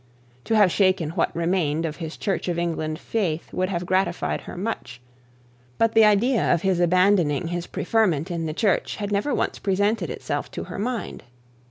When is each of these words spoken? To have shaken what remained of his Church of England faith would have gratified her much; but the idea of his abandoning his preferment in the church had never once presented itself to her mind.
To 0.45 0.55
have 0.55 0.71
shaken 0.71 1.11
what 1.11 1.35
remained 1.35 1.85
of 1.85 1.97
his 1.97 2.17
Church 2.17 2.47
of 2.47 2.57
England 2.57 2.97
faith 2.97 3.53
would 3.53 3.69
have 3.69 3.85
gratified 3.85 4.41
her 4.41 4.57
much; 4.57 4.99
but 5.77 5.93
the 5.93 6.05
idea 6.05 6.51
of 6.51 6.63
his 6.63 6.79
abandoning 6.79 7.49
his 7.49 7.67
preferment 7.67 8.31
in 8.31 8.47
the 8.47 8.51
church 8.53 8.95
had 8.95 9.11
never 9.11 9.31
once 9.31 9.59
presented 9.59 10.09
itself 10.09 10.49
to 10.53 10.63
her 10.63 10.79
mind. 10.79 11.21